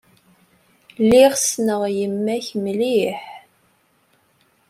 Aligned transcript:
Lliɣ 1.03 1.31
ssneɣ 1.37 1.81
yemma-k 1.97 2.47
mliḥ. 2.63 3.21